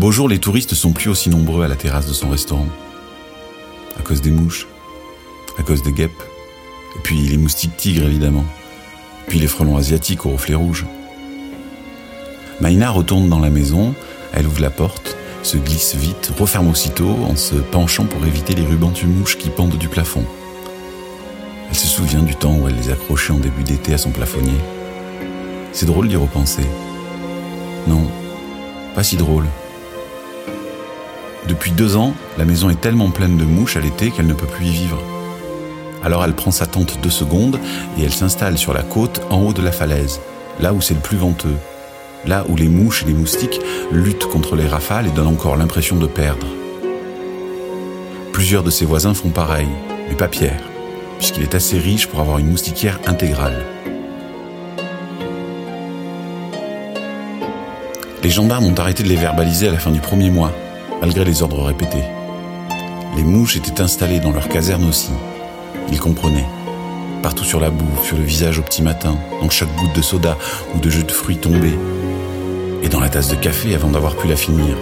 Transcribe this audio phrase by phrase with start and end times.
[0.00, 2.68] beau jour, les touristes sont plus aussi nombreux à la terrasse de son restaurant.
[3.98, 4.66] À cause des mouches,
[5.58, 6.22] à cause des guêpes,
[7.02, 8.46] puis les moustiques tigres évidemment,
[9.28, 10.86] puis les frelons asiatiques aux reflets rouges.
[12.62, 13.94] Maïna retourne dans la maison,
[14.32, 18.64] elle ouvre la porte, se glisse vite, referme aussitôt en se penchant pour éviter les
[18.64, 20.24] rubans de qui pendent du plafond.
[21.68, 24.58] Elle se souvient du temps où elle les accrochait en début d'été à son plafonnier.
[25.72, 26.64] C'est drôle d'y repenser.
[27.86, 28.10] Non,
[28.94, 29.44] pas si drôle.
[31.48, 34.46] Depuis deux ans, la maison est tellement pleine de mouches à l'été qu'elle ne peut
[34.46, 35.02] plus y vivre.
[36.02, 37.58] Alors elle prend sa tente deux secondes
[37.98, 40.20] et elle s'installe sur la côte en haut de la falaise,
[40.60, 41.56] là où c'est le plus venteux,
[42.26, 45.96] là où les mouches et les moustiques luttent contre les rafales et donnent encore l'impression
[45.96, 46.46] de perdre.
[48.32, 49.68] Plusieurs de ses voisins font pareil,
[50.08, 50.62] mais pas Pierre,
[51.18, 53.66] puisqu'il est assez riche pour avoir une moustiquière intégrale.
[58.22, 60.52] Les gendarmes ont arrêté de les verbaliser à la fin du premier mois,
[61.00, 62.04] malgré les ordres répétés.
[63.16, 65.10] Les mouches étaient installées dans leur caserne aussi.
[65.90, 66.46] Ils comprenaient.
[67.22, 70.38] Partout sur la boue, sur le visage au petit matin, dans chaque goutte de soda
[70.74, 71.78] ou de jus de fruits tombés.
[72.82, 74.76] Et dans la tasse de café avant d'avoir pu la finir.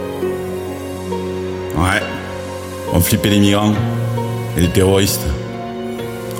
[1.77, 2.03] Ouais,
[2.93, 3.75] on flippait les migrants
[4.57, 5.27] et les terroristes.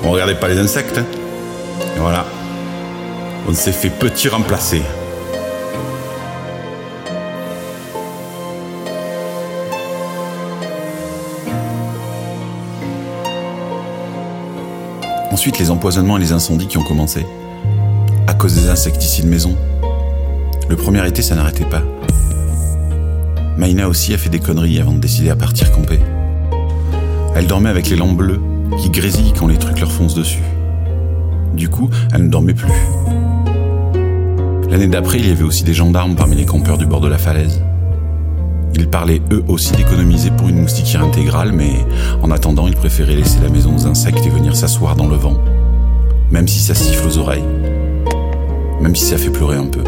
[0.03, 0.97] On regardait pas les insectes.
[0.97, 2.25] Et voilà.
[3.47, 4.81] On s'est fait petit remplacer.
[15.31, 17.25] Ensuite, les empoisonnements et les incendies qui ont commencé.
[18.27, 19.55] À cause des insecticides maison.
[20.67, 21.83] Le premier été, ça n'arrêtait pas.
[23.57, 25.99] Maïna aussi a fait des conneries avant de décider à partir camper.
[27.35, 28.41] Elle dormait avec les lampes bleues
[28.81, 30.43] qui grésillent quand les trucs leur foncent dessus.
[31.53, 32.71] Du coup, elle ne dormait plus.
[34.69, 37.17] L'année d'après, il y avait aussi des gendarmes parmi les campeurs du bord de la
[37.17, 37.61] falaise.
[38.79, 41.85] Ils parlaient eux aussi d'économiser pour une moustiquière intégrale, mais
[42.23, 45.37] en attendant, ils préféraient laisser la maison aux insectes et venir s'asseoir dans le vent.
[46.31, 47.43] Même si ça siffle aux oreilles.
[48.79, 49.83] Même si ça fait pleurer un peu.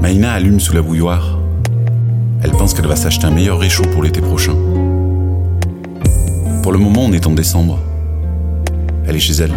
[0.00, 1.38] Maïna allume sous la bouilloire.
[2.42, 4.54] Elle pense qu'elle va s'acheter un meilleur réchaud pour l'été prochain.
[6.62, 7.78] Pour le moment, on est en décembre.
[9.06, 9.52] Elle est chez elle.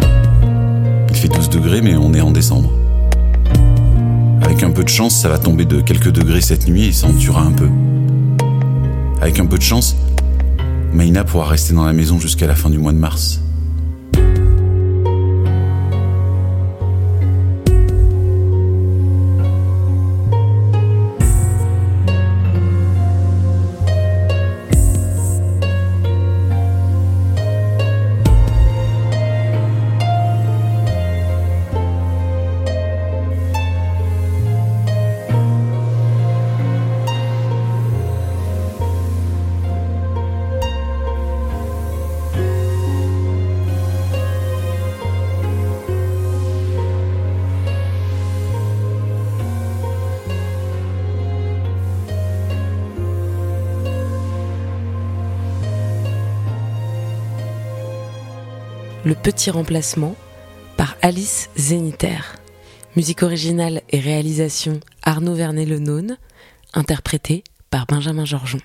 [1.24, 2.70] Il fait 12 degrés, mais on est en décembre.
[4.42, 7.06] Avec un peu de chance, ça va tomber de quelques degrés cette nuit et ça
[7.06, 7.70] en tuera un peu.
[9.22, 9.96] Avec un peu de chance,
[10.92, 13.40] Maïna pourra rester dans la maison jusqu'à la fin du mois de mars.
[59.04, 60.16] Le Petit Remplacement
[60.78, 62.36] par Alice Zénitaire.
[62.96, 66.16] Musique originale et réalisation Arnaud Vernet-Lenône,
[66.72, 68.60] interprété par Benjamin Georgeon.